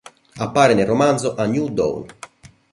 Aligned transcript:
Appare 0.39 0.73
nel 0.73 0.87
romanzo 0.87 1.35
"A 1.35 1.45
New 1.45 1.67
Dawn". 1.69 2.05